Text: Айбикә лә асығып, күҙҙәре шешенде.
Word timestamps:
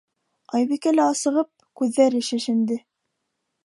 Айбикә 0.59 0.93
лә 0.95 1.05
асығып, 1.11 1.51
күҙҙәре 1.83 2.25
шешенде. 2.33 2.83